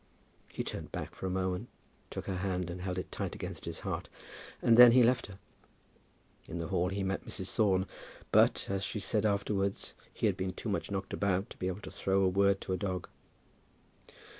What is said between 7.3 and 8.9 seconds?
Thorne, but, as